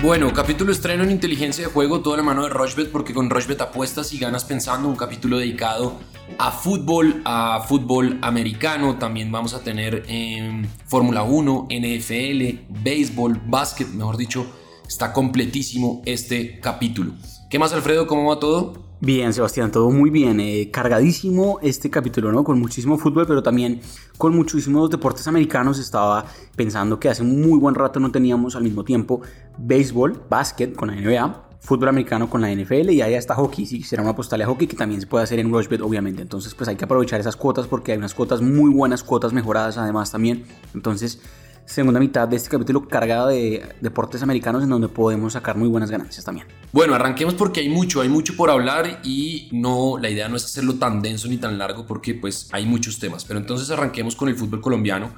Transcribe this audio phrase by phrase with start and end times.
[0.00, 3.60] Bueno, capítulo estreno en inteligencia de juego, toda la mano de Rochbet, porque con Rochbet
[3.60, 5.98] apuestas y ganas pensando, un capítulo dedicado
[6.38, 13.88] a fútbol, a fútbol americano, también vamos a tener em, Fórmula 1, NFL, béisbol, básquet,
[13.88, 14.46] mejor dicho,
[14.86, 17.14] está completísimo este capítulo.
[17.50, 18.06] ¿Qué más Alfredo?
[18.06, 18.87] ¿Cómo va todo?
[19.00, 20.40] Bien, Sebastián, todo muy bien.
[20.40, 22.42] Eh, cargadísimo este capítulo, ¿no?
[22.42, 23.80] Con muchísimo fútbol, pero también
[24.16, 25.78] con muchísimos deportes americanos.
[25.78, 26.24] Estaba
[26.56, 29.20] pensando que hace muy buen rato no teníamos al mismo tiempo
[29.56, 33.66] béisbol, básquet con la NBA, fútbol americano con la NFL y ahí está hockey.
[33.66, 36.22] Si será una postal de hockey que también se puede hacer en Rushbet, obviamente.
[36.22, 39.78] Entonces, pues hay que aprovechar esas cuotas porque hay unas cuotas muy buenas, cuotas mejoradas
[39.78, 40.42] además también.
[40.74, 41.20] Entonces,
[41.68, 45.90] segunda mitad de este capítulo cargada de deportes americanos en donde podemos sacar muy buenas
[45.90, 46.46] ganancias también.
[46.72, 50.46] Bueno, arranquemos porque hay mucho, hay mucho por hablar y no, la idea no es
[50.46, 53.26] hacerlo tan denso ni tan largo porque pues hay muchos temas.
[53.26, 55.12] Pero entonces arranquemos con el fútbol colombiano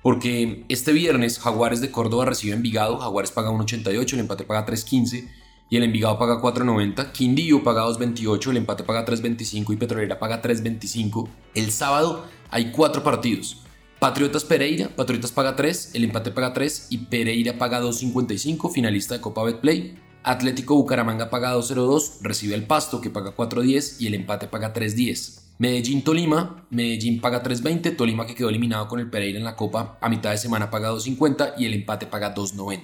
[0.00, 5.28] porque este viernes Jaguares de Córdoba recibe Envigado, Jaguares paga 1.88, el empate paga 3.15
[5.70, 10.40] y el Envigado paga 4.90, Quindío paga 2.28, el empate paga 3.25 y Petrolera paga
[10.40, 11.28] 3.25.
[11.56, 13.64] El sábado hay cuatro partidos.
[14.00, 19.20] Patriotas Pereira, Patriotas paga 3, el empate paga 3 y Pereira paga 2.55, finalista de
[19.20, 19.94] Copa Betplay.
[20.22, 25.40] Atlético Bucaramanga paga 2.02, recibe el Pasto que paga 4.10 y el empate paga 3.10.
[25.58, 29.98] Medellín Tolima, Medellín paga 3.20, Tolima que quedó eliminado con el Pereira en la Copa
[30.00, 32.80] a mitad de semana paga 2.50 y el empate paga 2.90.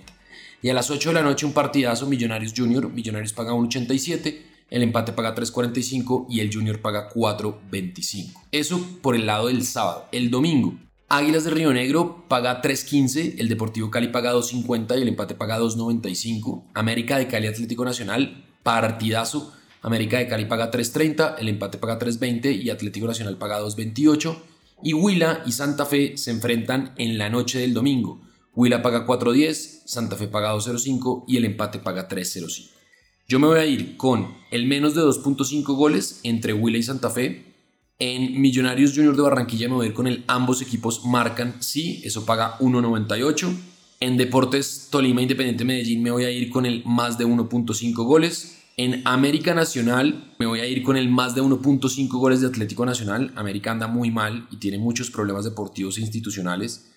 [0.60, 4.82] Y a las 8 de la noche un partidazo Millonarios Junior, Millonarios paga 1.87, el
[4.82, 8.34] empate paga 3.45 y el Junior paga 4.25.
[8.52, 10.08] Eso por el lado del sábado.
[10.12, 10.74] El domingo
[11.08, 15.60] Águilas de Río Negro paga 3.15, el Deportivo Cali paga 2.50 y el empate paga
[15.60, 16.64] 2.95.
[16.74, 19.52] América de Cali Atlético Nacional, partidazo.
[19.82, 24.36] América de Cali paga 3.30, el empate paga 3.20 y Atlético Nacional paga 2.28.
[24.82, 28.20] Y Huila y Santa Fe se enfrentan en la noche del domingo.
[28.56, 32.70] Huila paga 4.10, Santa Fe paga 2.05 y el empate paga 3.05.
[33.28, 37.10] Yo me voy a ir con el menos de 2.5 goles entre Huila y Santa
[37.10, 37.45] Fe
[37.98, 42.02] en Millonarios Junior de Barranquilla me voy a ir con el ambos equipos marcan sí,
[42.04, 43.54] eso paga 1.98.
[44.00, 48.58] En Deportes Tolima Independiente Medellín me voy a ir con el más de 1.5 goles.
[48.76, 52.84] En América Nacional me voy a ir con el más de 1.5 goles de Atlético
[52.84, 53.32] Nacional.
[53.34, 56.92] América anda muy mal y tiene muchos problemas deportivos e institucionales.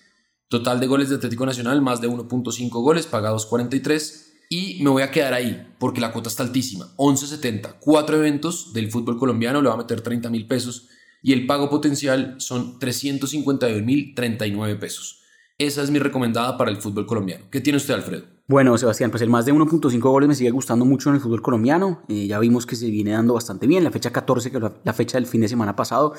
[0.48, 4.29] Total de goles de Atlético Nacional, más de 1.5 goles, paga 2.43.
[4.52, 6.88] Y me voy a quedar ahí porque la cuota está altísima.
[6.96, 10.88] 11.70, cuatro eventos del fútbol colombiano, le va a meter 30 mil pesos
[11.22, 15.22] y el pago potencial son 351 mil 39 pesos.
[15.56, 17.44] Esa es mi recomendada para el fútbol colombiano.
[17.48, 18.24] ¿Qué tiene usted, Alfredo?
[18.48, 21.42] Bueno, Sebastián, pues el más de 1.5 goles me sigue gustando mucho en el fútbol
[21.42, 22.02] colombiano.
[22.08, 23.84] Eh, ya vimos que se viene dando bastante bien.
[23.84, 26.14] La fecha 14, que la fecha del fin de semana pasado,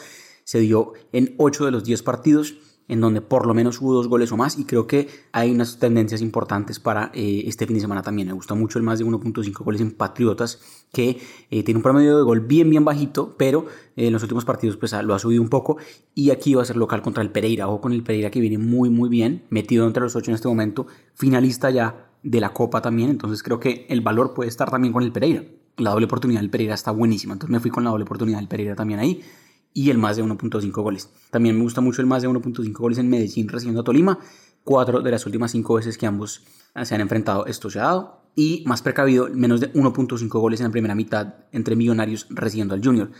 [0.46, 2.56] se dio en 8 de los 10 partidos
[2.92, 5.80] en donde por lo menos hubo dos goles o más y creo que hay unas
[5.80, 8.28] tendencias importantes para eh, este fin de semana también.
[8.28, 10.60] Me gusta mucho el más de 1.5 goles en Patriotas
[10.92, 13.66] que eh, tiene un promedio de gol bien bien bajito, pero
[13.96, 15.78] eh, en los últimos partidos pues lo ha subido un poco.
[16.14, 17.70] Y aquí va a ser local contra el Pereira.
[17.70, 20.50] O con el Pereira que viene muy muy bien, metido entre los ocho en este
[20.50, 24.92] momento, finalista ya de la Copa también, entonces creo que el valor puede estar también
[24.92, 25.46] con el Pereira.
[25.78, 28.50] La doble oportunidad del Pereira está buenísima, entonces me fui con la doble oportunidad del
[28.50, 29.22] Pereira también ahí
[29.74, 31.10] y el más de 1.5 goles.
[31.30, 34.20] También me gusta mucho el más de 1.5 goles en Medellín recibiendo a Tolima.
[34.64, 36.44] Cuatro de las últimas cinco veces que ambos
[36.84, 38.22] se han enfrentado esto se ha dado.
[38.36, 42.84] Y más precavido, menos de 1.5 goles en la primera mitad entre Millonarios recibiendo al
[42.84, 43.12] Junior.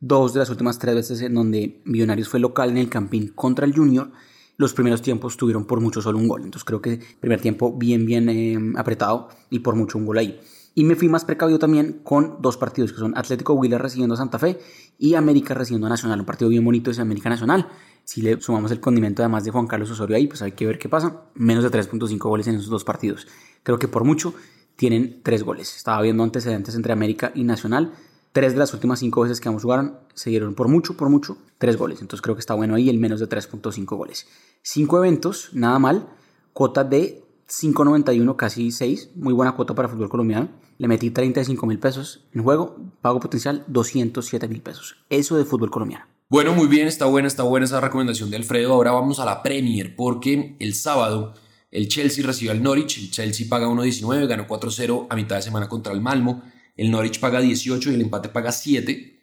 [0.00, 3.66] Dos de las últimas tres veces en donde Millonarios fue local en el Campín contra
[3.66, 4.10] el Junior,
[4.56, 6.42] los primeros tiempos tuvieron por mucho solo un gol.
[6.42, 10.40] Entonces creo que primer tiempo bien, bien eh, apretado y por mucho un gol ahí.
[10.74, 14.16] Y me fui más precavido también con dos partidos que son Atlético Huila recibiendo a
[14.16, 14.58] Santa Fe
[14.98, 16.20] y América recibiendo a Nacional.
[16.20, 17.68] Un partido bien bonito es América Nacional.
[18.02, 20.78] Si le sumamos el condimento además de Juan Carlos Osorio ahí, pues hay que ver
[20.78, 21.22] qué pasa.
[21.34, 23.26] Menos de 3.5 goles en esos dos partidos.
[23.62, 24.34] Creo que por mucho
[24.76, 25.76] tienen tres goles.
[25.76, 27.92] Estaba viendo antecedentes entre América y Nacional.
[28.32, 31.38] Tres de las últimas cinco veces que ambos jugaron se dieron por mucho, por mucho,
[31.58, 32.00] tres goles.
[32.00, 34.26] Entonces creo que está bueno ahí el menos de 3.5 goles.
[34.62, 36.08] Cinco eventos, nada mal.
[36.52, 39.10] Cuota de 5.91, casi 6.
[39.16, 40.48] Muy buena cuota para fútbol colombiano.
[40.78, 42.76] Le metí 35 mil pesos en juego.
[43.00, 44.96] Pago potencial 207 mil pesos.
[45.10, 46.06] Eso de fútbol colombiano.
[46.28, 48.72] Bueno, muy bien, está buena, está buena esa recomendación de Alfredo.
[48.72, 51.34] Ahora vamos a la Premier porque el sábado
[51.70, 52.98] el Chelsea recibe al Norwich.
[52.98, 56.42] El Chelsea paga 1.19, ganó 4-0 a mitad de semana contra el Malmo.
[56.76, 59.20] El Norwich paga 18 y el empate paga 7.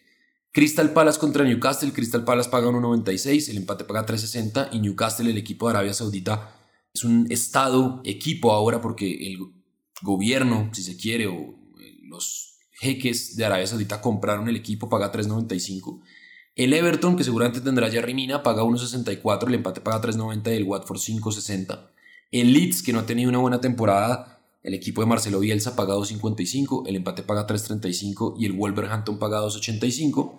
[0.52, 1.94] Crystal Palace contra Newcastle.
[1.94, 6.61] Crystal Palace paga 1.96, el empate paga 3.60 y Newcastle, el equipo de Arabia Saudita,
[6.94, 9.40] es un estado, equipo ahora porque el
[10.02, 15.12] gobierno, si se quiere, o eh, los jeques de Arabia Saudita compraron el equipo, paga
[15.12, 16.02] 3.95.
[16.56, 20.64] El Everton, que seguramente tendrá ya Rimina, paga 1.64, el empate paga 3.90 y el
[20.64, 21.90] Watford 5.60.
[22.32, 25.96] El Leeds, que no ha tenido una buena temporada, el equipo de Marcelo Bielsa paga
[25.96, 30.38] 2.55, el empate paga 3.35 y el Wolverhampton paga 2.85.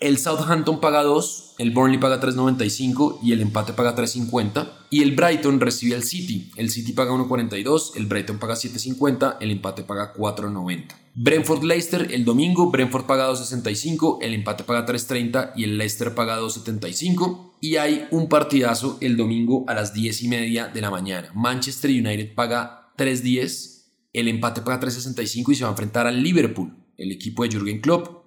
[0.00, 4.72] El Southampton paga 2, el Burnley paga 3.95 y el empate paga 3.50.
[4.88, 6.50] Y el Brighton recibe al City.
[6.56, 10.86] El City paga 1.42, el Brighton paga 7.50, el empate paga 4.90.
[11.14, 16.40] Brentford Leicester el domingo, Brentford paga 2.65, el empate paga 3.30 y el Leicester paga
[16.40, 17.50] 2.75.
[17.60, 21.30] Y hay un partidazo el domingo a las 10 y media de la mañana.
[21.34, 23.82] Manchester United paga 3.10,
[24.14, 27.82] el empate paga 3.65 y se va a enfrentar al Liverpool, el equipo de Jürgen
[27.82, 28.19] Klopp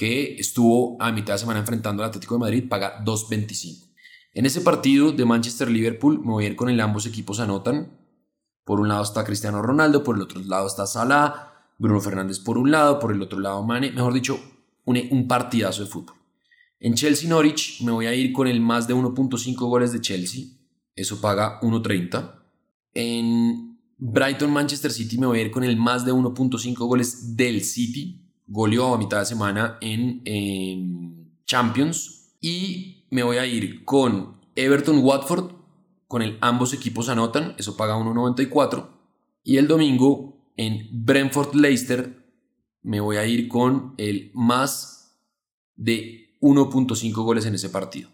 [0.00, 3.90] que estuvo a mitad de semana enfrentando al Atlético de Madrid, paga 2.25.
[4.32, 7.98] En ese partido de Manchester-Liverpool me voy a ir con el ambos equipos anotan.
[8.64, 12.56] Por un lado está Cristiano Ronaldo, por el otro lado está Salah, Bruno Fernández por
[12.56, 14.40] un lado, por el otro lado Mane, mejor dicho,
[14.86, 16.16] un, un partidazo de fútbol.
[16.78, 20.46] En Chelsea-Norwich me voy a ir con el más de 1.5 goles de Chelsea,
[20.96, 22.36] eso paga 1.30.
[22.94, 28.29] En Brighton-Manchester City me voy a ir con el más de 1.5 goles del City,
[28.50, 32.36] goleó a mitad de semana en, Champions.
[32.40, 35.52] Y me voy a ir con Everton-Watford,
[36.06, 38.88] con el ambos equipos anotan, eso paga 1.94.
[39.42, 42.16] Y el domingo en Brentford-Leicester
[42.82, 45.18] me voy a ir con el más
[45.76, 48.10] de 1.5 goles en ese partido.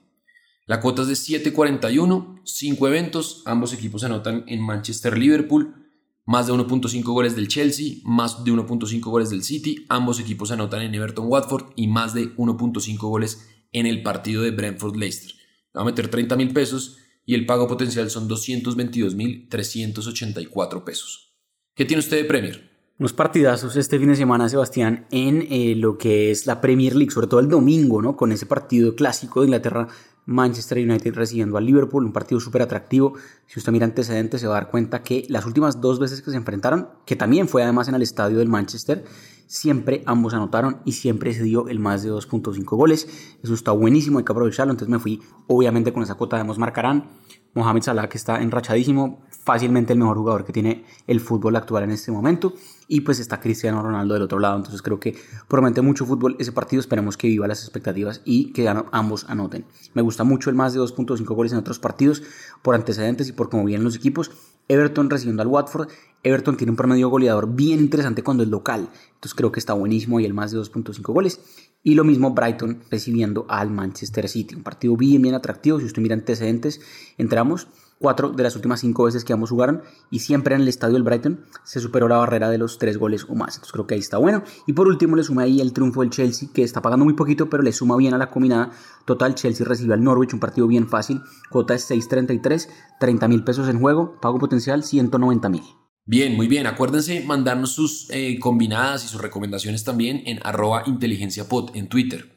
[0.66, 5.85] La cuota es de 7.41, 5 eventos, ambos equipos anotan en Manchester-Liverpool
[6.26, 10.82] más de 1.5 goles del Chelsea, más de 1.5 goles del City, ambos equipos anotan
[10.82, 15.32] en Everton Watford y más de 1.5 goles en el partido de Brentford Leicester.
[15.76, 21.36] Va a meter 30 mil pesos y el pago potencial son 222 mil 384 pesos.
[21.74, 22.70] ¿Qué tiene usted de Premier?
[22.98, 27.12] Unos partidazos este fin de semana, Sebastián, en eh, lo que es la Premier League,
[27.12, 28.16] sobre todo el domingo, ¿no?
[28.16, 29.88] Con ese partido clásico de Inglaterra
[30.26, 33.14] Manchester United recibiendo al Liverpool, un partido súper atractivo.
[33.46, 36.30] Si usted mira antecedentes se va a dar cuenta que las últimas dos veces que
[36.30, 39.04] se enfrentaron, que también fue además en el estadio del Manchester,
[39.46, 43.08] siempre ambos anotaron y siempre se dio el más de 2.5 goles.
[43.42, 44.72] Eso está buenísimo, hay que aprovecharlo.
[44.72, 47.10] Entonces me fui obviamente con esa cuota de marcarán.
[47.54, 51.90] Mohamed Salah que está enrachadísimo, fácilmente el mejor jugador que tiene el fútbol actual en
[51.90, 52.52] este momento.
[52.86, 54.56] Y pues está Cristiano Ronaldo del otro lado.
[54.56, 55.16] Entonces creo que
[55.48, 56.80] promete mucho fútbol ese partido.
[56.80, 59.64] Esperemos que viva las expectativas y que ambos anoten.
[59.94, 62.22] Me gusta mucho el más de 2.5 goles en otros partidos
[62.60, 64.30] por antecedentes y por cómo vienen los equipos.
[64.68, 65.88] Everton recibiendo al Watford.
[66.26, 68.88] Everton tiene un promedio goleador bien interesante cuando es local.
[69.14, 71.40] Entonces creo que está buenísimo y el más de 2.5 goles.
[71.84, 74.56] Y lo mismo Brighton recibiendo al Manchester City.
[74.56, 75.78] Un partido bien, bien atractivo.
[75.78, 76.80] Si usted mira antecedentes,
[77.16, 77.68] entramos
[78.00, 81.04] cuatro de las últimas cinco veces que ambos jugaron y siempre en el estadio del
[81.04, 83.54] Brighton se superó la barrera de los tres goles o más.
[83.54, 84.42] Entonces creo que ahí está bueno.
[84.66, 87.48] Y por último le suma ahí el triunfo del Chelsea que está pagando muy poquito
[87.48, 88.72] pero le suma bien a la combinada.
[89.04, 91.22] Total, Chelsea recibe al Norwich, un partido bien fácil.
[91.50, 92.68] Cuota es 6.33,
[92.98, 95.62] 30 mil pesos en juego, pago potencial 190 mil.
[96.08, 96.68] Bien, muy bien.
[96.68, 102.36] Acuérdense mandarnos sus eh, combinadas y sus recomendaciones también en arroba inteligenciapod en Twitter.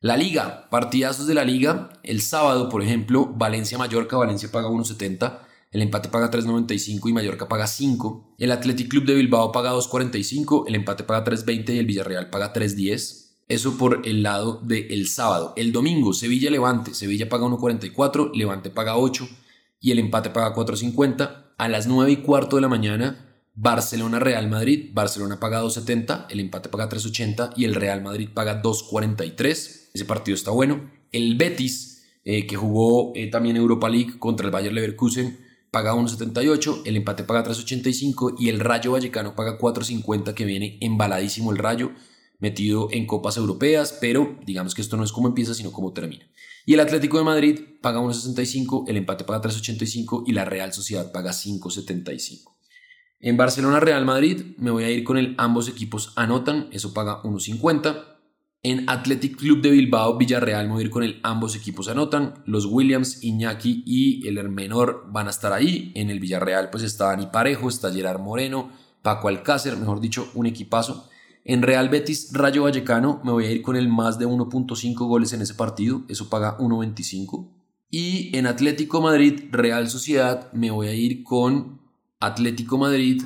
[0.00, 1.90] La liga, partidazos de la liga.
[2.02, 5.40] El sábado, por ejemplo, Valencia-Mallorca, Valencia paga 1.70,
[5.72, 8.36] el empate paga 3.95 y Mallorca paga 5.
[8.38, 12.54] El Athletic Club de Bilbao paga 2.45, el empate paga 3.20 y el Villarreal paga
[12.54, 13.26] 3.10.
[13.48, 15.52] Eso por el lado del sábado.
[15.56, 19.28] El domingo, Sevilla-Levante, Sevilla paga 1.44, Levante paga 8
[19.80, 24.90] y el empate paga 4.50 a las 9 y cuarto de la mañana, Barcelona-Real Madrid.
[24.92, 29.90] Barcelona paga 2.70, el empate paga 3.80 y el Real Madrid paga 2.43.
[29.94, 30.90] Ese partido está bueno.
[31.12, 35.38] El Betis, eh, que jugó eh, también Europa League contra el Bayer Leverkusen,
[35.70, 41.52] paga 1.78, el empate paga 3.85 y el Rayo Vallecano paga 4.50, que viene embaladísimo
[41.52, 41.92] el Rayo,
[42.38, 46.26] metido en copas europeas, pero digamos que esto no es como empieza, sino como termina.
[46.64, 51.12] Y el Atlético de Madrid paga 1.65, el empate paga 3.85 y la Real Sociedad
[51.12, 52.56] paga 5.75.
[53.20, 57.22] En Barcelona Real Madrid me voy a ir con el ambos equipos anotan, eso paga
[57.22, 58.16] 1.50.
[58.62, 62.42] En Athletic Club de Bilbao Villarreal me voy a ir con el ambos equipos anotan.
[62.46, 65.92] Los Williams, Iñaki y el Hermenor van a estar ahí.
[65.94, 70.46] En el Villarreal pues está Dani Parejo, está Gerard Moreno, Paco Alcácer, mejor dicho, un
[70.46, 71.08] equipazo.
[71.48, 75.32] En Real Betis Rayo Vallecano me voy a ir con el más de 1.5 goles
[75.32, 77.48] en ese partido, eso paga 1.25.
[77.88, 81.80] Y en Atlético Madrid Real Sociedad me voy a ir con
[82.18, 83.22] Atlético Madrid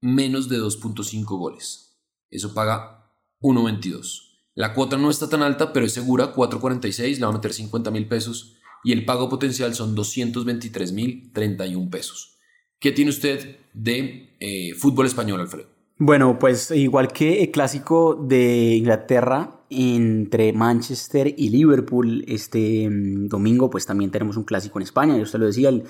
[0.00, 1.96] menos de 2.5 goles,
[2.28, 4.32] eso paga 1.22.
[4.56, 7.90] La cuota no está tan alta, pero es segura, 4.46, le va a meter 50
[7.92, 12.36] mil pesos y el pago potencial son 223 mil 31 pesos.
[12.80, 15.73] ¿Qué tiene usted de eh, fútbol español, Alfredo?
[15.96, 23.70] Bueno, pues igual que el clásico de Inglaterra entre Manchester y Liverpool este mm, domingo,
[23.70, 25.16] pues también tenemos un clásico en España.
[25.16, 25.84] Yo usted lo decía, el,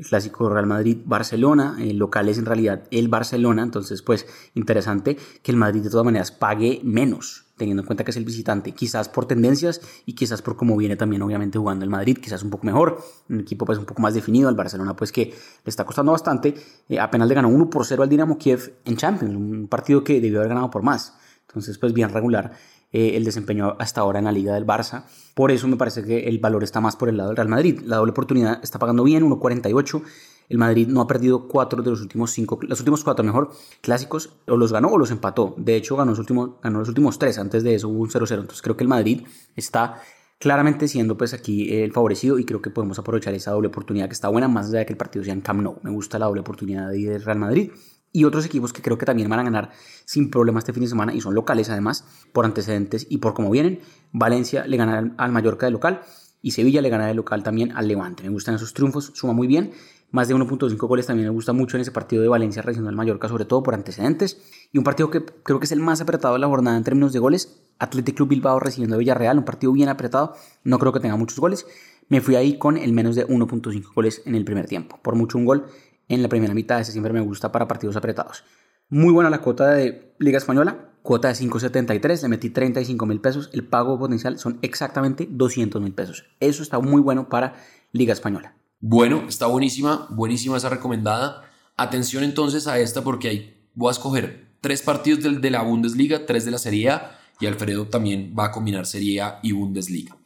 [0.00, 5.52] el clásico Real Madrid-Barcelona, el local es en realidad el Barcelona, entonces pues interesante que
[5.52, 9.10] el Madrid de todas maneras pague menos, teniendo en cuenta que es el visitante, quizás
[9.10, 12.64] por tendencias y quizás por cómo viene también obviamente jugando el Madrid, quizás un poco
[12.64, 15.34] mejor, un equipo pues un poco más definido, al Barcelona pues que le
[15.66, 16.54] está costando bastante,
[16.88, 20.18] eh, apenas le ganó 1 por 0 al Dinamo Kiev en Champions, un partido que
[20.18, 21.14] debió haber ganado por más,
[21.46, 22.52] entonces pues bien regular
[22.92, 25.04] eh, el desempeño hasta ahora en la liga del Barça.
[25.34, 27.80] Por eso me parece que el valor está más por el lado del Real Madrid.
[27.84, 30.02] La doble oportunidad está pagando bien, 1.48.
[30.48, 34.30] El Madrid no ha perdido cuatro de los últimos cinco, los últimos cuatro mejor clásicos,
[34.48, 35.54] o los ganó o los empató.
[35.56, 37.38] De hecho, ganó los últimos, ganó los últimos tres.
[37.38, 38.40] Antes de eso hubo un 0-0.
[38.40, 39.22] Entonces creo que el Madrid
[39.54, 40.02] está
[40.40, 44.14] claramente siendo pues aquí el favorecido y creo que podemos aprovechar esa doble oportunidad que
[44.14, 45.78] está buena, más allá de que el partido sea en Camp Nou.
[45.82, 47.70] Me gusta la doble oportunidad de Real Madrid
[48.12, 49.70] y otros equipos que creo que también van a ganar
[50.04, 53.50] sin problema este fin de semana y son locales además por antecedentes y por cómo
[53.50, 53.80] vienen.
[54.12, 56.02] Valencia le gana al Mallorca de local
[56.42, 58.22] y Sevilla le gana de local también al Levante.
[58.22, 59.72] Me gustan esos triunfos, suma muy bien.
[60.10, 62.96] Más de 1.5 goles también me gusta mucho en ese partido de Valencia recibiendo al
[62.96, 64.38] Mallorca, sobre todo por antecedentes.
[64.72, 67.12] Y un partido que creo que es el más apretado de la jornada en términos
[67.12, 70.98] de goles, Athletic Club Bilbao recibiendo a Villarreal, un partido bien apretado, no creo que
[70.98, 71.64] tenga muchos goles.
[72.08, 75.38] Me fui ahí con el menos de 1.5 goles en el primer tiempo, por mucho
[75.38, 75.66] un gol
[76.10, 76.80] en la primera mitad.
[76.80, 78.44] Ese siempre me gusta para partidos apretados.
[78.90, 83.48] Muy buena la cuota de Liga Española, cuota de 5.73, le metí 35 mil pesos,
[83.52, 86.26] el pago potencial son exactamente 200 mil pesos.
[86.40, 87.54] Eso está muy bueno para
[87.92, 88.56] Liga Española.
[88.80, 91.44] Bueno, está buenísima, buenísima esa recomendada.
[91.76, 96.26] Atención entonces a esta porque ahí voy a escoger tres partidos de, de la Bundesliga,
[96.26, 100.16] tres de la Serie A y Alfredo también va a combinar Serie A y Bundesliga.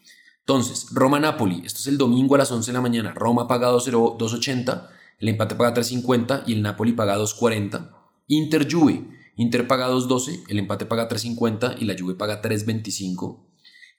[0.41, 4.89] Entonces, Roma-Napoli, esto es el domingo a las 11 de la mañana, Roma paga 2.80
[5.19, 7.91] el empate paga 3.50 y el Napoli paga 2.40.
[8.29, 9.07] Inter Juve,
[9.37, 13.45] Inter paga 2.12, el empate paga 3.50 y la Juve paga 3.25.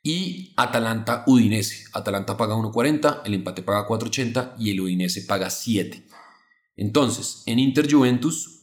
[0.04, 6.06] Y Atalanta Udinese, Atalanta paga 1.40, el empate paga 4.80 y el Udinese paga 7.
[6.78, 8.56] Entonces, en Inter Juventus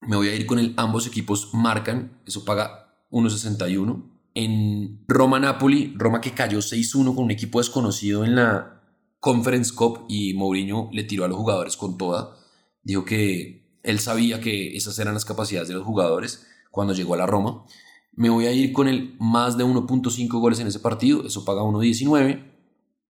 [0.00, 4.12] me voy a ir con el ambos equipos marcan, eso paga 1.61.
[4.34, 8.75] En Roma Napoli, Roma que cayó 6-1 con un equipo desconocido en la
[9.20, 12.36] Conference Cup y Mourinho le tiró a los jugadores con toda.
[12.82, 17.18] Dijo que él sabía que esas eran las capacidades de los jugadores cuando llegó a
[17.18, 17.64] la Roma.
[18.12, 21.62] Me voy a ir con el más de 1.5 goles en ese partido, eso paga
[21.62, 22.52] 1.19.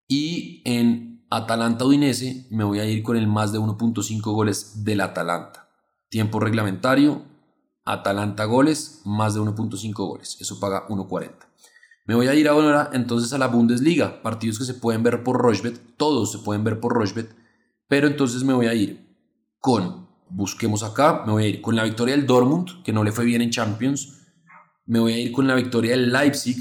[0.09, 5.01] Y en Atalanta Udinese me voy a ir con el más de 1.5 goles del
[5.01, 5.69] Atalanta.
[6.09, 7.23] Tiempo reglamentario,
[7.85, 11.33] Atalanta goles, más de 1.5 goles, eso paga 1.40.
[12.07, 15.41] Me voy a ir ahora entonces a la Bundesliga, partidos que se pueden ver por
[15.41, 17.35] Rochbet, todos se pueden ver por Rochbet,
[17.89, 19.07] pero entonces me voy a ir
[19.59, 23.11] con, busquemos acá, me voy a ir con la victoria del Dortmund, que no le
[23.11, 24.23] fue bien en Champions,
[24.87, 26.57] me voy a ir con la victoria del Leipzig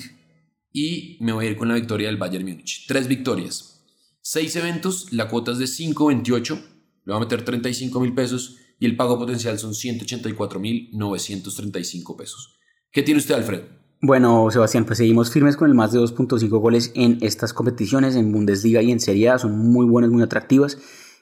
[0.73, 2.85] y me voy a ir con la victoria del Bayern Múnich.
[2.87, 3.85] Tres victorias.
[4.21, 8.87] Seis eventos, la cuota es de 5.28, le voy a meter 35 mil pesos y
[8.87, 12.57] el pago potencial son 184 mil 935 pesos.
[12.91, 13.84] ¿Qué tiene usted, Alfredo?
[14.01, 18.31] Bueno, Sebastián, pues seguimos firmes con el más de 2.5 goles en estas competiciones, en
[18.31, 20.77] Bundesliga y en Serie A, son muy buenas, muy atractivas.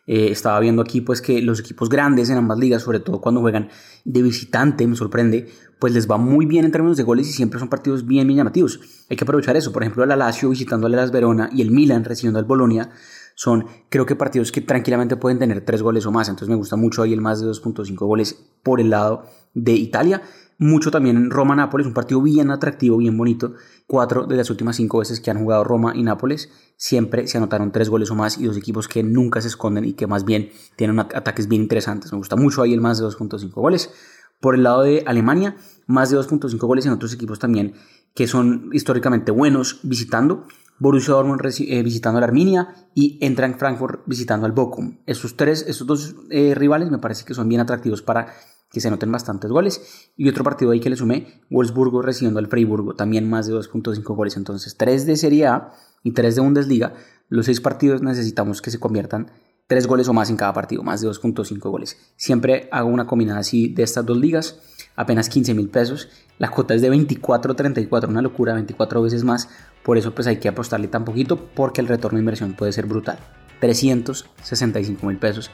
[0.05, 3.39] Eh, estaba viendo aquí pues que los equipos grandes en ambas ligas, sobre todo cuando
[3.39, 3.69] juegan
[4.03, 5.47] de visitante, me sorprende,
[5.79, 8.37] pues les va muy bien en términos de goles y siempre son partidos bien, bien
[8.37, 8.81] llamativos.
[9.09, 9.71] Hay que aprovechar eso.
[9.71, 12.89] Por ejemplo, el Lazio visitando al Las Verona y el Milan recibiendo al Bolonia
[13.35, 16.27] son creo que partidos que tranquilamente pueden tener tres goles o más.
[16.27, 20.21] Entonces me gusta mucho ahí el más de 2.5 goles por el lado de Italia
[20.57, 23.53] mucho también en Roma-Nápoles, un partido bien atractivo, bien bonito.
[23.87, 27.71] Cuatro de las últimas cinco veces que han jugado Roma y Nápoles, siempre se anotaron
[27.71, 30.49] tres goles o más y dos equipos que nunca se esconden y que más bien
[30.75, 32.11] tienen ataques bien interesantes.
[32.11, 33.91] Me gusta mucho ahí el más de 2.5 goles.
[34.39, 35.55] Por el lado de Alemania,
[35.87, 37.75] más de 2.5 goles en otros equipos también
[38.13, 40.45] que son históricamente buenos visitando.
[40.79, 44.97] Borussia Dortmund eh, visitando a Arminia y Eintracht Frankfurt visitando al Bochum.
[45.05, 48.33] Esos tres, esos dos eh, rivales me parece que son bien atractivos para
[48.73, 50.09] que se noten bastantes goles.
[50.17, 54.03] Y otro partido ahí que le sumé, Wolfsburgo recibiendo al Freiburgo, también más de 2.5
[54.15, 54.35] goles.
[54.35, 55.71] Entonces, 3 de Serie A
[56.03, 56.93] y 3 de Bundesliga.
[57.29, 59.31] Los 6 partidos necesitamos que se conviertan
[59.67, 61.97] 3 goles o más en cada partido, más de 2.5 goles.
[62.17, 64.59] Siempre hago una combinada así de estas dos ligas,
[64.95, 66.09] apenas 15 mil pesos.
[66.39, 69.49] La cuota es de 24.34, una locura, 24 veces más.
[69.83, 72.87] Por eso pues hay que apostarle tan poquito porque el retorno de inversión puede ser
[72.87, 73.19] brutal.
[73.59, 75.51] 365 mil pesos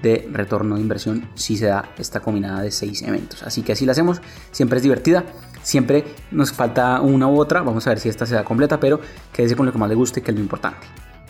[0.00, 3.42] de retorno de inversión si se da esta combinada de seis eventos.
[3.42, 4.20] Así que así la hacemos,
[4.50, 5.24] siempre es divertida,
[5.62, 9.00] siempre nos falta una u otra, vamos a ver si esta se da completa, pero
[9.32, 10.86] quédese con lo que más le guste, que es lo importante.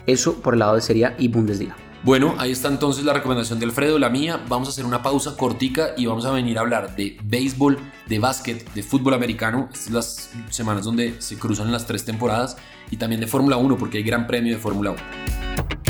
[0.07, 1.77] Eso por el lado de Serie y Bundesliga.
[2.05, 4.43] Bueno, ahí está entonces la recomendación de Alfredo, la mía.
[4.49, 7.79] Vamos a hacer una pausa cortica y vamos a venir a hablar de béisbol,
[8.09, 9.69] de básquet, de fútbol americano.
[9.73, 12.57] Estas son las semanas donde se cruzan las tres temporadas
[12.91, 15.82] y también de Fórmula 1 porque hay gran premio de Fórmula 1.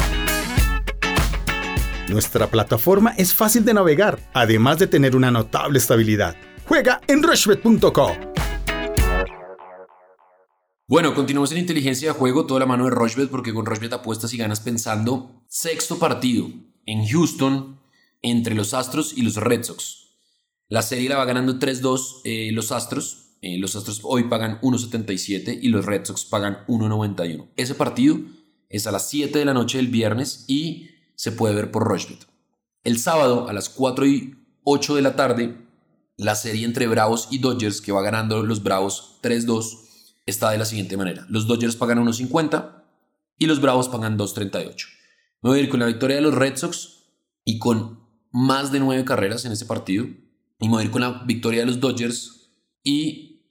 [2.08, 6.36] Nuestra plataforma es fácil de navegar, además de tener una notable estabilidad.
[6.66, 8.12] Juega en rushbet.co.
[10.88, 14.34] Bueno, continuamos en inteligencia de juego, toda la mano de Rochbet, porque con Rochbet apuestas
[14.34, 15.42] y ganas pensando.
[15.48, 16.50] Sexto partido
[16.84, 17.80] en Houston
[18.20, 20.10] entre los Astros y los Red Sox.
[20.68, 23.36] La serie la va ganando 3-2 eh, los Astros.
[23.42, 27.48] Eh, los Astros hoy pagan 1.77 y los Red Sox pagan 1.91.
[27.56, 28.18] Ese partido
[28.68, 30.91] es a las 7 de la noche del viernes y
[31.22, 32.26] se puede ver por Rochbet.
[32.82, 35.56] El sábado a las 4 y 8 de la tarde,
[36.16, 40.64] la serie entre Bravos y Dodgers, que va ganando los Bravos 3-2, está de la
[40.64, 41.24] siguiente manera.
[41.28, 42.82] Los Dodgers pagan 1.50
[43.38, 44.88] y los Bravos pagan 2.38.
[45.42, 47.04] Me voy a ir con la victoria de los Red Sox
[47.44, 48.00] y con
[48.32, 50.06] más de 9 carreras en ese partido.
[50.58, 52.50] Y me voy a ir con la victoria de los Dodgers
[52.82, 53.46] y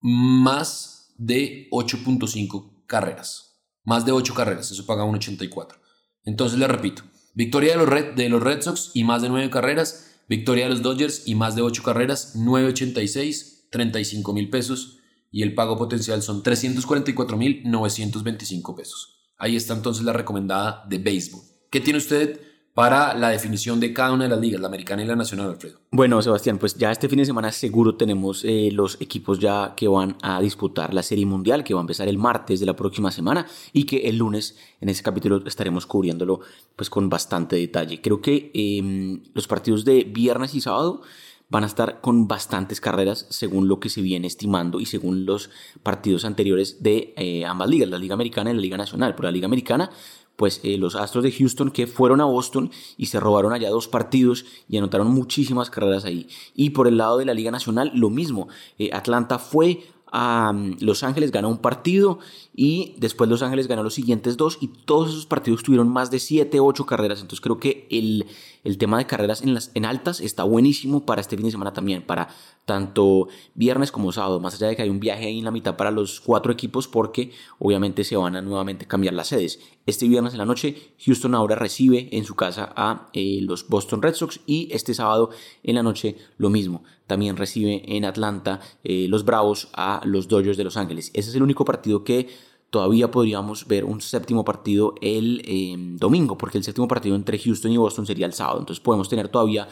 [0.00, 3.64] más de 8.5 carreras.
[3.82, 5.83] Más de 8 carreras, eso paga 1.84.
[6.24, 7.02] Entonces le repito,
[7.34, 10.10] victoria de los, Red, de los Red Sox y más de 9 carreras.
[10.26, 15.00] Victoria de los Dodgers y más de 8 carreras, 9.86, 35 mil pesos
[15.30, 19.18] y el pago potencial son 344.925 pesos.
[19.36, 21.42] Ahí está entonces la recomendada de béisbol.
[21.70, 22.40] ¿Qué tiene usted
[22.74, 25.78] para la definición de cada una de las ligas, la americana y la nacional, Alfredo?
[25.92, 29.86] Bueno, Sebastián, pues ya este fin de semana seguro tenemos eh, los equipos ya que
[29.86, 33.12] van a disputar la Serie Mundial, que va a empezar el martes de la próxima
[33.12, 36.40] semana y que el lunes en ese capítulo estaremos cubriéndolo
[36.74, 38.00] pues con bastante detalle.
[38.00, 41.02] Creo que em, los partidos de viernes y sábado
[41.48, 45.50] van a estar con bastantes carreras según lo que se viene estimando y según los
[45.84, 49.14] partidos anteriores de eh, ambas ligas, la Liga Americana y la Liga Nacional.
[49.14, 49.90] Por la Liga Americana,
[50.36, 53.88] pues eh, los Astros de Houston que fueron a Boston y se robaron allá dos
[53.88, 56.28] partidos y anotaron muchísimas carreras ahí.
[56.54, 58.48] Y por el lado de la Liga Nacional, lo mismo.
[58.78, 59.84] Eh, Atlanta fue
[60.16, 62.20] a mm, Los Ángeles, ganó un partido
[62.54, 66.20] y después Los Ángeles ganó los siguientes dos y todos esos partidos tuvieron más de
[66.20, 67.20] 7, 8 carreras.
[67.20, 68.26] Entonces creo que el,
[68.62, 71.72] el tema de carreras en, las, en altas está buenísimo para este fin de semana
[71.72, 72.28] también, para
[72.64, 75.76] tanto viernes como sábado, más allá de que hay un viaje ahí en la mitad
[75.76, 79.60] para los cuatro equipos porque obviamente se van a nuevamente cambiar las sedes.
[79.86, 84.02] Este viernes en la noche Houston ahora recibe en su casa a eh, los Boston
[84.02, 85.30] Red Sox y este sábado
[85.62, 86.84] en la noche lo mismo.
[87.06, 91.10] También recibe en Atlanta eh, los Bravos a los Dodgers de Los Ángeles.
[91.12, 92.28] Ese es el único partido que
[92.70, 97.70] todavía podríamos ver un séptimo partido el em, domingo, porque el séptimo partido entre Houston
[97.70, 98.58] y Boston sería el sábado.
[98.58, 99.68] Entonces podemos tener todavía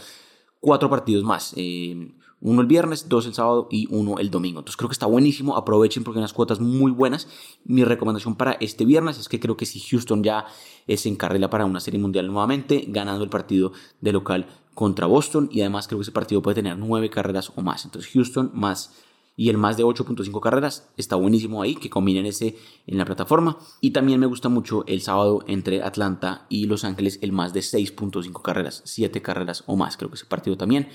[0.61, 1.53] cuatro partidos más.
[1.57, 4.59] Em, uno el viernes, dos el sábado y uno el domingo.
[4.59, 5.57] Entonces creo que está buenísimo.
[5.57, 7.29] Aprovechen porque hay unas cuotas muy buenas.
[7.65, 10.47] Mi recomendación para este viernes es que creo que si Houston ya
[10.89, 15.49] se encarrila para una serie mundial nuevamente, ganando el partido de local contra Boston.
[15.53, 17.85] Y además creo que ese partido puede tener nueve carreras o más.
[17.85, 18.93] Entonces Houston más
[19.37, 23.57] y el más de 8.5 carreras está buenísimo ahí, que combinen ese en la plataforma.
[23.81, 27.61] Y también me gusta mucho el sábado entre Atlanta y Los Ángeles, el más de
[27.61, 29.97] 6.5 carreras, 7 carreras o más.
[29.97, 30.89] Creo que ese partido también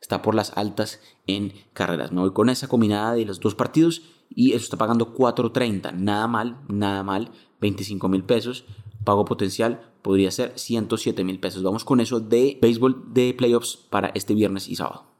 [0.00, 2.12] está por las altas en carreras.
[2.12, 5.92] Me voy con esa combinada de los dos partidos y eso está pagando 4.30.
[5.94, 8.64] Nada mal, nada mal, 25 mil pesos.
[9.04, 11.62] Pago potencial podría ser 107 mil pesos.
[11.62, 15.10] Vamos con eso de béisbol de playoffs para este viernes y sábado.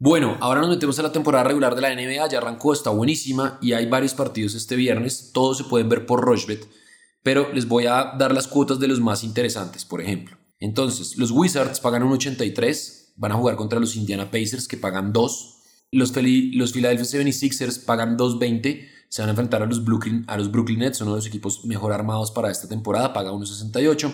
[0.00, 3.58] Bueno, ahora nos metemos a la temporada regular de la NBA, ya arrancó, está buenísima
[3.60, 6.68] y hay varios partidos este viernes, todos se pueden ver por Rochbet,
[7.24, 10.36] pero les voy a dar las cuotas de los más interesantes, por ejemplo.
[10.60, 15.12] Entonces, los Wizards pagan un 83, van a jugar contra los Indiana Pacers que pagan
[15.12, 15.58] 2,
[15.92, 20.50] los, los Philadelphia 76ers pagan 2.20, se van a enfrentar a los, Brooklyn, a los
[20.50, 24.12] Brooklyn Nets, uno de los equipos mejor armados para esta temporada, paga 1.68,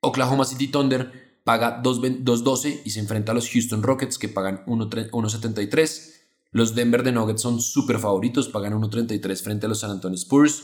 [0.00, 6.12] Oklahoma City Thunder paga 2.12 y se enfrenta a los Houston Rockets que pagan 1.73.
[6.50, 10.62] Los Denver de Nuggets son súper favoritos, pagan 1.33 frente a los San Antonio Spurs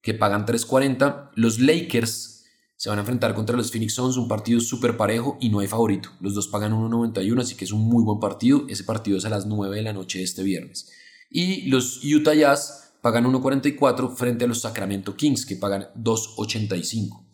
[0.00, 1.30] que pagan 3.40.
[1.34, 2.35] Los Lakers
[2.76, 5.66] se van a enfrentar contra los Phoenix Suns, un partido súper parejo y no hay
[5.66, 6.10] favorito.
[6.20, 8.66] Los dos pagan 1.91, así que es un muy buen partido.
[8.68, 10.90] Ese partido es a las 9 de la noche de este viernes.
[11.30, 17.24] Y los Utah Jazz pagan 1.44 frente a los Sacramento Kings que pagan 2.85.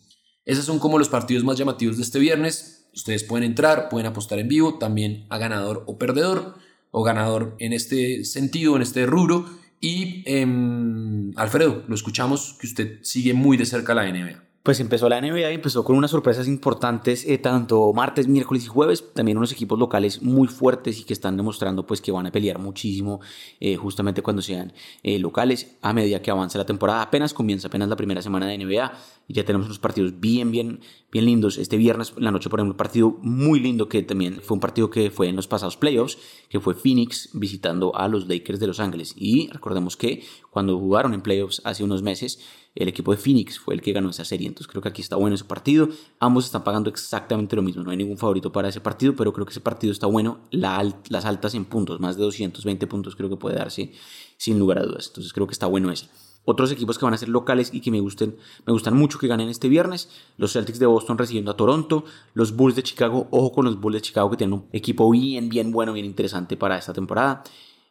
[0.45, 2.89] Esos son como los partidos más llamativos de este viernes.
[2.93, 6.55] Ustedes pueden entrar, pueden apostar en vivo, también a ganador o perdedor,
[6.91, 9.45] o ganador en este sentido, en este rubro.
[9.81, 14.52] Y em, Alfredo, lo escuchamos que usted sigue muy de cerca la NBA.
[14.63, 18.67] Pues empezó la NBA y empezó con unas sorpresas importantes, eh, tanto martes, miércoles y
[18.67, 22.31] jueves, también unos equipos locales muy fuertes y que están demostrando pues que van a
[22.31, 23.19] pelear muchísimo
[23.59, 24.71] eh, justamente cuando sean
[25.03, 27.01] eh, locales a medida que avanza la temporada.
[27.01, 28.93] Apenas comienza, apenas la primera semana de NBA,
[29.27, 30.79] y ya tenemos unos partidos bien, bien,
[31.11, 31.57] bien lindos.
[31.57, 34.89] Este viernes la noche, por ejemplo, un partido muy lindo que también fue un partido
[34.89, 38.79] que fue en los pasados playoffs, que fue Phoenix visitando a los Lakers de Los
[38.79, 39.13] Ángeles.
[39.17, 42.39] Y recordemos que cuando jugaron en playoffs hace unos meses,
[42.75, 44.47] el equipo de Phoenix fue el que ganó esa serie.
[44.47, 45.89] Entonces creo que aquí está bueno ese partido.
[46.19, 47.83] Ambos están pagando exactamente lo mismo.
[47.83, 50.41] No hay ningún favorito para ese partido, pero creo que ese partido está bueno.
[50.51, 53.93] las altas en puntos, más de 220 puntos creo que puede darse
[54.37, 55.07] sin lugar a dudas.
[55.07, 56.07] Entonces creo que está bueno ese.
[56.45, 58.35] Otros equipos que van a ser locales y que me, gusten,
[58.67, 60.09] me gustan mucho que ganen este viernes.
[60.37, 62.05] Los Celtics de Boston recibiendo a Toronto.
[62.35, 63.27] Los Bulls de Chicago.
[63.31, 66.57] Ojo con los Bulls de Chicago que tienen un equipo bien, bien bueno, bien interesante
[66.57, 67.43] para esta temporada.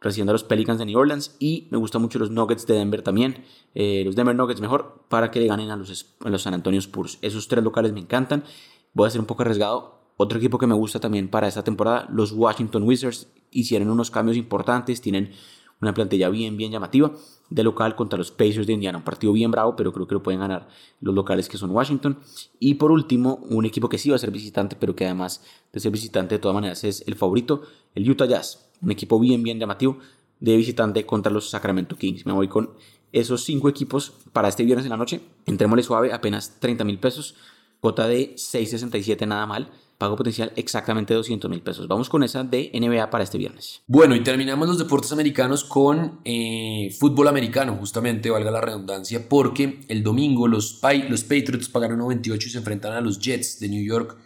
[0.03, 1.37] Recibiendo a los Pelicans de New Orleans.
[1.39, 3.45] Y me gustan mucho los Nuggets de Denver también.
[3.75, 6.81] Eh, los Denver Nuggets mejor para que le ganen a los, a los San Antonio
[6.81, 7.19] Spurs.
[7.23, 8.45] Esos tres locales me encantan.
[8.93, 10.01] Voy a ser un poco arriesgado.
[10.17, 14.37] Otro equipo que me gusta también para esta temporada, los Washington Wizards, hicieron unos cambios
[14.37, 15.33] importantes, tienen
[15.81, 17.13] una plantilla bien, bien llamativa
[17.51, 18.99] de local contra los Pacers de Indiana.
[18.99, 20.69] Un partido bien bravo, pero creo que lo pueden ganar
[21.01, 22.19] los locales que son Washington.
[22.59, 25.81] Y por último, un equipo que sí va a ser visitante, pero que además de
[25.81, 27.63] ser visitante de todas maneras es el favorito,
[27.95, 28.72] el Utah Jazz.
[28.83, 29.99] Un equipo bien, bien llamativo
[30.41, 32.27] de visitante contra los Sacramento Kings.
[32.27, 32.71] Me voy con
[33.13, 35.21] esos cinco equipos para este viernes en la noche.
[35.47, 37.37] Entrémosle suave, apenas 30 mil pesos.
[37.81, 39.71] Cota de 6.67, nada mal
[40.03, 41.87] pago potencial exactamente 200 mil pesos.
[41.87, 43.83] Vamos con esa de NBA para este viernes.
[43.87, 49.79] Bueno, y terminamos los deportes americanos con eh, fútbol americano, justamente, valga la redundancia, porque
[49.87, 53.85] el domingo los, los Patriots pagaron 98 y se enfrentan a los Jets de New
[53.85, 54.17] York,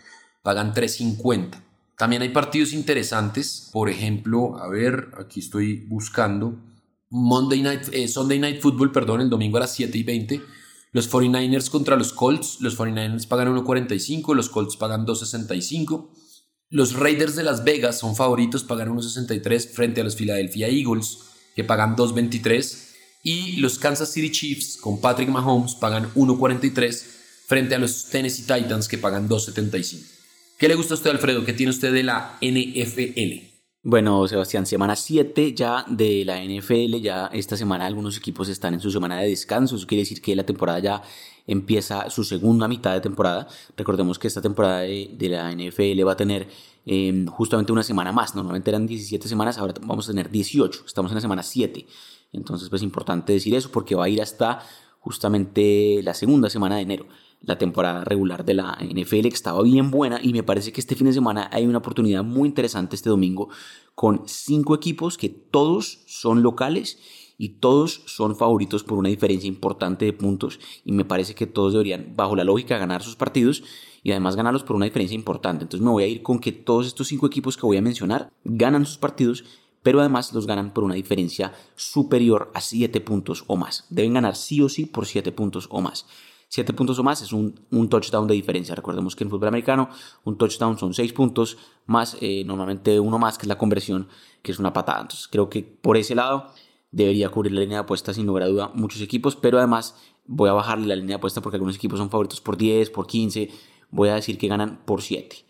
[0.43, 1.63] pagan 350.
[1.97, 6.63] También hay partidos interesantes, por ejemplo, a ver, aquí estoy buscando.
[7.09, 10.43] Monday Night, eh, Sunday Night Football, perdón, el domingo a las 7 y 20
[10.97, 12.63] los 49ers contra los Colts.
[12.63, 16.09] Los 49ers pagan 1.45, los Colts pagan 2.65.
[16.71, 21.19] Los Raiders de Las Vegas son favoritos, pagan 1.63 frente a los Philadelphia Eagles,
[21.55, 22.95] que pagan 2.23.
[23.23, 27.05] Y los Kansas City Chiefs con Patrick Mahomes pagan 1.43
[27.47, 30.16] frente a los Tennessee Titans, que pagan 2.75.
[30.59, 31.45] ¿Qué le gusta a usted, Alfredo?
[31.45, 33.45] ¿Qué tiene usted de la NFL?
[33.83, 38.81] Bueno, Sebastián, semana 7 ya de la NFL, ya esta semana algunos equipos están en
[38.81, 41.03] su semana de descanso, eso quiere decir que la temporada ya
[41.47, 43.47] empieza su segunda mitad de temporada.
[43.77, 46.49] Recordemos que esta temporada de, la NFL va a tener
[46.87, 51.13] em, justamente una semana más, normalmente eran 17 semanas, ahora vamos a tener 18, estamos
[51.13, 51.87] en la semana 7.
[52.33, 54.61] Entonces, pues es importante decir eso porque va a ir hasta
[55.01, 57.07] justamente la segunda semana de enero
[57.47, 61.07] la temporada regular de la NFL estaba bien buena y me parece que este fin
[61.07, 63.49] de semana hay una oportunidad muy interesante este domingo
[63.95, 66.99] con cinco equipos que todos son locales
[67.39, 71.73] y todos son favoritos por una diferencia importante de puntos y me parece que todos
[71.73, 73.63] deberían bajo la lógica ganar sus partidos
[74.03, 75.65] y además ganarlos por una diferencia importante.
[75.65, 78.31] Entonces me voy a ir con que todos estos cinco equipos que voy a mencionar
[78.45, 79.45] ganan sus partidos
[79.87, 83.87] pero además los ganan por una diferencia superior a 7 puntos o más.
[83.89, 86.07] Deben ganar sí o sí por 7 puntos o más.
[86.49, 87.55] 7 puntos o más es un,
[87.89, 88.75] touchdown de diferencia.
[88.75, 89.89] Recordemos que en fútbol americano
[90.25, 94.09] un touchdown son 6 puntos más eh, normalmente uno más, que es la conversión,
[94.43, 95.03] que es una patada.
[95.03, 96.53] Entonces creo que por ese lado
[96.91, 100.49] debería cubrir la línea de apuesta sin lugar a duda muchos equipos, pero además voy
[100.49, 103.51] a bajarle la línea de apuesta porque algunos equipos son favoritos por 10, por 15,
[103.91, 105.45] voy a decir que ganan por 7.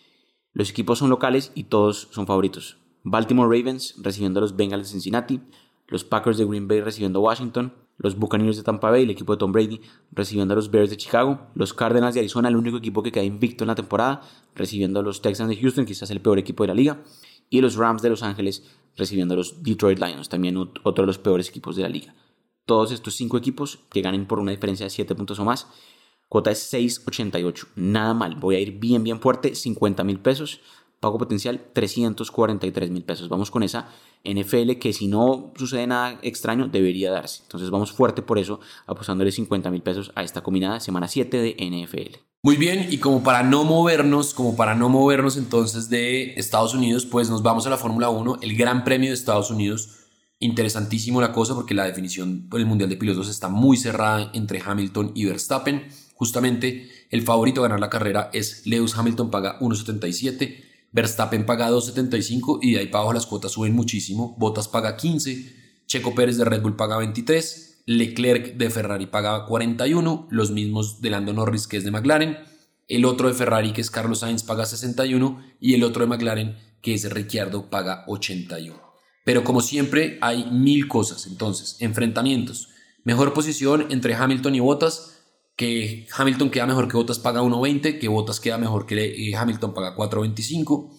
[0.53, 2.79] Los equipos son locales y todos son favoritos.
[3.05, 5.41] Baltimore Ravens recibiendo a los Bengals de Cincinnati,
[5.87, 9.33] los Packers de Green Bay recibiendo a Washington, los Buccaneers de Tampa Bay, el equipo
[9.33, 9.81] de Tom Brady,
[10.13, 13.25] recibiendo a los Bears de Chicago, los Cardinals de Arizona, el único equipo que queda
[13.25, 14.23] invicto en la temporada,
[14.55, 17.03] recibiendo a los Texans de Houston, quizás el peor equipo de la liga,
[17.49, 18.65] y los Rams de Los Ángeles,
[18.97, 22.15] recibiendo a los Detroit Lions, también otro de los peores equipos de la liga.
[22.65, 25.69] Todos estos cinco equipos que ganen por una diferencia de 7 puntos o más,
[26.29, 30.61] cuota es 6.88, nada mal, voy a ir bien, bien fuerte, 50 mil pesos,
[31.07, 33.29] pago potencial 343 mil pesos.
[33.29, 33.89] Vamos con esa
[34.25, 37.43] NFL que si no sucede nada extraño debería darse.
[37.45, 41.55] Entonces vamos fuerte por eso apostándole 50 mil pesos a esta combinada semana 7 de
[41.61, 42.17] NFL.
[42.43, 47.07] Muy bien, y como para no movernos, como para no movernos entonces de Estados Unidos,
[47.07, 50.07] pues nos vamos a la Fórmula 1, el Gran Premio de Estados Unidos.
[50.41, 54.61] Interesantísimo la cosa porque la definición por el Mundial de Pilotos está muy cerrada entre
[54.61, 55.87] Hamilton y Verstappen.
[56.15, 60.67] Justamente el favorito a ganar la carrera es Lewis Hamilton, paga 1.77.
[60.93, 64.35] Verstappen paga 2.75 y de ahí para abajo las cuotas suben muchísimo.
[64.39, 65.55] Bottas paga 15,
[65.87, 71.11] Checo Pérez de Red Bull paga 23, Leclerc de Ferrari paga 41, los mismos de
[71.11, 72.39] Lando Norris que es de McLaren,
[72.89, 76.57] el otro de Ferrari que es Carlos Sainz paga 61 y el otro de McLaren
[76.81, 78.81] que es Ricciardo paga 81.
[79.25, 82.69] Pero como siempre hay mil cosas, entonces, enfrentamientos.
[83.03, 85.16] Mejor posición entre Hamilton y Bottas
[85.57, 89.73] que Hamilton queda mejor que Bottas paga 1.20, que Bottas queda mejor que eh, Hamilton
[89.73, 90.91] paga 4.25,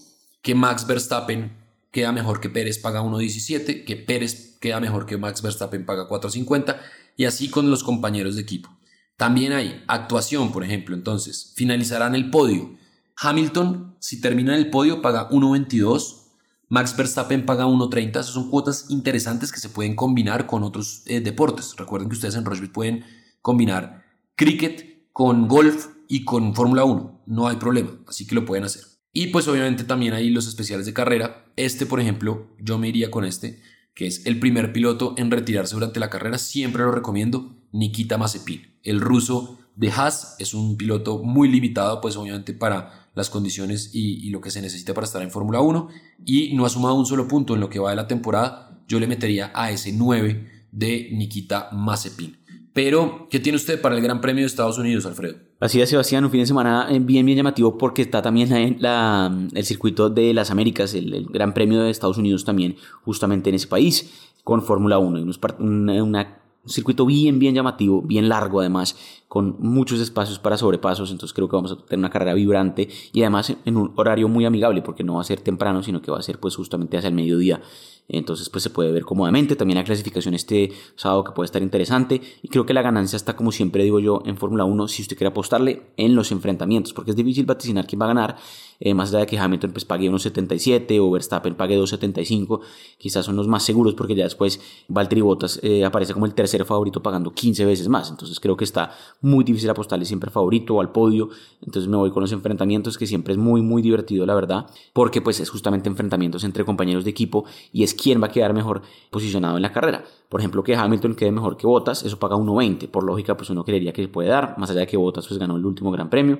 [0.41, 1.55] que Max Verstappen
[1.91, 6.79] queda mejor que Pérez paga 1.17, que Pérez queda mejor que Max Verstappen paga 4.50
[7.15, 8.69] y así con los compañeros de equipo.
[9.15, 12.77] También hay actuación, por ejemplo, entonces, finalizarán el podio.
[13.15, 16.23] Hamilton, si termina en el podio, paga 1.22.
[16.69, 18.09] Max Verstappen paga 1.30.
[18.09, 21.75] Esas son cuotas interesantes que se pueden combinar con otros eh, deportes.
[21.77, 23.05] Recuerden que ustedes en Rochefort pueden
[23.41, 24.06] combinar
[24.37, 27.23] cricket con golf y con Fórmula 1.
[27.25, 28.83] No hay problema, así que lo pueden hacer.
[29.11, 31.51] Y pues obviamente también hay los especiales de carrera.
[31.55, 33.61] Este, por ejemplo, yo me iría con este,
[33.95, 36.37] que es el primer piloto en retirarse durante la carrera.
[36.37, 38.61] Siempre lo recomiendo, Nikita Mazepin.
[38.83, 44.29] El ruso de Haas es un piloto muy limitado, pues obviamente para las condiciones y,
[44.29, 45.89] lo que se necesita para estar en Fórmula 1.
[46.25, 48.83] Y no ha sumado un solo punto en lo que va de la temporada.
[48.87, 52.37] Yo le metería a ese 9 de Nikita Mazepin.
[52.77, 55.37] Pero, ¿qué tiene usted para el Gran Premio de Estados Unidos, Alfredo?
[55.59, 59.65] Así es, Sebastián, un fin de semana eh, bien, bien llamativo porque está también el
[59.65, 64.29] circuito de las Américas, el, Gran Premio de Estados Unidos también, justamente en ese país,
[64.43, 65.21] con Fórmula 1.
[65.57, 66.25] Un, un
[66.67, 68.95] circuito bien, bien llamativo, bien largo además,
[69.27, 73.21] con muchos espacios para sobrepasos, entonces creo que vamos a tener una carrera vibrante y
[73.21, 76.19] además en un horario muy amigable porque no va a ser temprano, sino que va
[76.19, 77.61] a ser pues justamente hacia el mediodía.
[78.09, 79.55] Entonces pues se puede ver cómodamente.
[79.55, 82.21] También la clasificación este sábado que puede estar interesante.
[82.41, 85.17] Y creo que la ganancia está como siempre digo yo en Fórmula 1 si usted
[85.17, 88.37] quiere apostarle en los enfrentamientos porque es difícil vaticinar quién va a ganar
[88.79, 92.61] eh, más allá de que Hamilton pues pague unos 77 o Verstappen pague 2.75
[92.97, 96.63] quizás son los más seguros porque ya después Valtteri Bottas eh, aparece como el tercer
[96.63, 98.09] favorito pagando 15 veces más.
[98.09, 101.29] Entonces creo que está muy difícil apostarle siempre favorito o al podio
[101.61, 105.21] entonces me voy con los enfrentamientos que siempre es muy muy divertido la verdad porque
[105.21, 108.81] pues es justamente enfrentamientos entre compañeros de equipo y es quién va a quedar mejor
[109.09, 110.03] posicionado en la carrera.
[110.29, 112.89] Por ejemplo, que Hamilton quede mejor que Bottas, eso paga 1.20.
[112.89, 115.39] Por lógica, pues uno creería que se puede dar, más allá de que Bottas pues
[115.39, 116.39] ganó el último Gran Premio.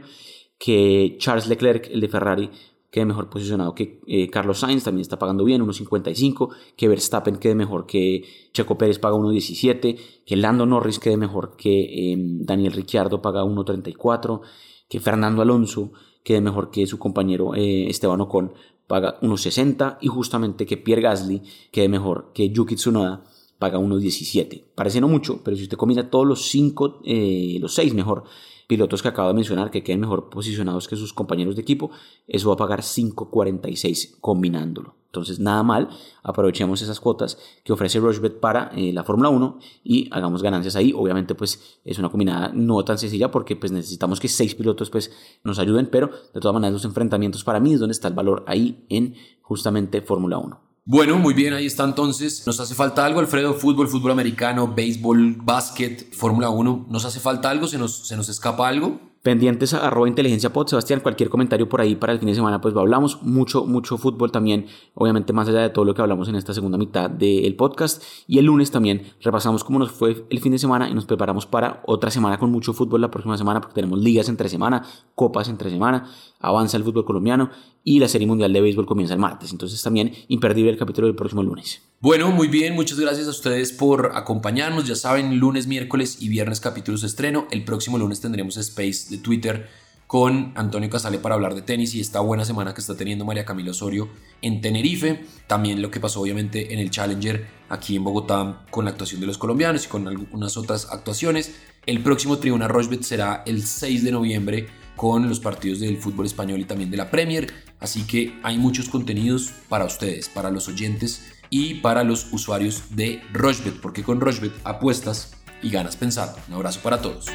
[0.60, 2.50] Que Charles Leclerc, el de Ferrari,
[2.98, 7.54] quede mejor posicionado que eh, Carlos Sainz, también está pagando bien, 1.55, que Verstappen quede
[7.54, 13.22] mejor que Checo Pérez paga 1.17, que Lando Norris quede mejor que em, Daniel Ricciardo
[13.22, 14.42] paga 1.34,
[14.90, 15.92] que Fernando Alonso
[16.24, 18.54] quede mejor que su compañero eh, Esteban Ocon
[18.88, 23.26] paga 1.60 y justamente que Pierre Gasly quede mejor que Yuki Tsunoda
[23.60, 24.64] paga 1.17.
[24.74, 28.24] Parece no mucho, pero si usted combina todos los cinco, eh, los seis mejor
[28.68, 31.90] pilotos que acabo de mencionar que queden mejor posicionados que sus compañeros de equipo,
[32.28, 34.96] eso va a pagar 5.46 combinándolo.
[35.08, 35.90] Entonces, nada mal,
[36.22, 40.94] aprovechemos esas cuotas que ofrece Rochebet para eh, la Fórmula 1 y hagamos ganancias ahí.
[40.96, 45.12] Obviamente, pues es una combinada no tan sencilla porque pues necesitamos que seis pilotos pues
[45.44, 48.44] nos ayuden, pero de todas maneras los enfrentamientos para mí es donde está el valor
[48.48, 50.67] ahí en justamente Fórmula 1.
[50.90, 52.48] Bueno, muy bien, ahí está entonces.
[52.48, 53.54] ¿Nos hace falta algo, Alfredo?
[53.54, 56.86] Fútbol, fútbol americano, béisbol, básquet, Fórmula 1.
[56.90, 57.68] ¿Nos hace falta algo?
[57.68, 58.98] ¿Se nos, se nos escapa algo?
[59.22, 62.62] Pendientes a arroba inteligencia pod, Sebastián, cualquier comentario por ahí para el fin de semana,
[62.62, 66.30] pues lo hablamos, mucho, mucho fútbol también, obviamente más allá de todo lo que hablamos
[66.30, 70.40] en esta segunda mitad del podcast, y el lunes también repasamos cómo nos fue el
[70.40, 73.62] fin de semana y nos preparamos para otra semana con mucho fútbol la próxima semana,
[73.62, 74.84] porque tenemos ligas entre semana,
[75.16, 77.50] copas entre semana, avanza el fútbol colombiano
[77.84, 81.16] y la Serie Mundial de Béisbol comienza el martes, entonces también imperdible el capítulo del
[81.16, 81.82] próximo lunes.
[82.00, 84.88] Bueno, muy bien, muchas gracias a ustedes por acompañarnos.
[84.88, 87.48] Ya saben, lunes, miércoles y viernes capítulos de estreno.
[87.50, 89.68] El próximo lunes tendremos Space de Twitter
[90.06, 93.46] con Antonio Casale para hablar de tenis y esta buena semana que está teniendo María
[93.46, 94.10] Camila Osorio
[94.44, 95.26] en Tenerife.
[95.48, 99.26] También lo que pasó obviamente en el Challenger aquí en Bogotá con la actuación de
[99.26, 101.56] los colombianos y con algunas otras actuaciones.
[101.88, 106.60] El próximo Tribuna Rochbet será el 6 de noviembre con los partidos del fútbol español
[106.60, 107.52] y también de la Premier.
[107.80, 113.22] Así que hay muchos contenidos para ustedes, para los oyentes y para los usuarios de
[113.34, 116.38] Rochbet, porque con Rochbet apuestas y ganas pensando.
[116.48, 117.28] Un abrazo para todos.